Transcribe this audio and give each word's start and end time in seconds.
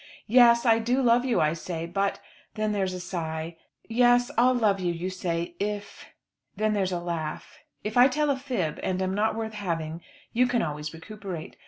"Yes; 0.25 0.65
I 0.65 0.79
do 0.79 0.99
love 0.99 1.25
you," 1.25 1.39
I 1.41 1.53
say, 1.53 1.85
"but" 1.85 2.19
Then 2.55 2.71
there's 2.71 2.95
a 2.95 2.99
sigh. 2.99 3.57
"Yes; 3.87 4.31
I'll 4.35 4.55
love 4.55 4.79
you," 4.79 4.91
you 4.91 5.11
say 5.11 5.53
"if" 5.59 6.07
Then 6.57 6.73
there's 6.73 6.91
a 6.91 6.99
laugh. 6.99 7.59
If 7.83 7.95
I 7.97 8.07
tell 8.07 8.31
a 8.31 8.35
fib, 8.35 8.79
and 8.81 8.99
am 8.99 9.13
not 9.13 9.35
worth 9.35 9.53
having, 9.53 10.01
you 10.33 10.47
can 10.47 10.63
always 10.63 10.91
recuperate. 10.91 11.55